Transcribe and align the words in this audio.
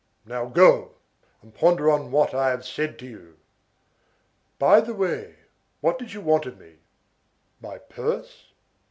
Now 0.25 0.47
go, 0.47 0.93
and 1.43 1.53
ponder 1.53 1.87
on 1.91 2.09
what 2.11 2.33
I 2.33 2.49
have 2.49 2.65
said 2.65 2.97
to 2.97 3.05
you. 3.07 3.37
By 4.57 4.81
the 4.81 4.95
way, 4.95 5.35
what 5.79 5.99
did 5.99 6.11
you 6.11 6.21
want 6.21 6.47
of 6.47 6.57
me? 6.57 6.77
My 7.61 7.77
purse? 7.77 8.51